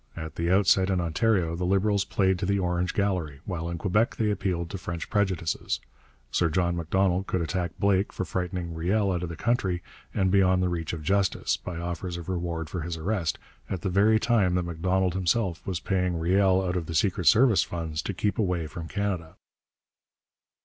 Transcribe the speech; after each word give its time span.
At 0.15 0.33
the 0.33 0.49
outset 0.49 0.89
in 0.89 0.99
Ontario 0.99 1.55
the 1.55 1.63
Liberals 1.63 2.05
played 2.05 2.39
to 2.39 2.45
the 2.47 2.57
Orange 2.57 2.95
gallery, 2.95 3.39
while 3.45 3.69
in 3.69 3.77
Quebec 3.77 4.15
they 4.15 4.31
appealed 4.31 4.71
to 4.71 4.79
French 4.79 5.11
prejudices. 5.11 5.79
Sir 6.31 6.49
John 6.49 6.75
Macdonald 6.75 7.27
could 7.27 7.39
attack 7.43 7.73
Blake 7.77 8.11
for 8.11 8.25
frightening 8.25 8.73
Riel 8.73 9.11
out 9.11 9.21
of 9.21 9.29
the 9.29 9.35
country 9.35 9.83
and 10.11 10.31
beyond 10.31 10.63
the 10.63 10.69
reach 10.69 10.91
of 10.93 11.03
justice, 11.03 11.55
by 11.55 11.77
offers 11.77 12.17
of 12.17 12.29
reward 12.29 12.67
for 12.67 12.81
his 12.81 12.97
arrest, 12.97 13.37
at 13.69 13.81
the 13.83 13.89
very 13.89 14.19
time 14.19 14.55
that 14.55 14.63
Macdonald 14.65 15.13
himself 15.13 15.67
was 15.67 15.79
paying 15.79 16.17
Riel 16.17 16.63
out 16.63 16.75
of 16.75 16.87
the 16.87 16.95
secret 16.95 17.27
service 17.27 17.61
funds 17.61 18.01
to 18.01 18.11
keep 18.15 18.39
away 18.39 18.65
from 18.65 18.87
Canada. 18.87 19.35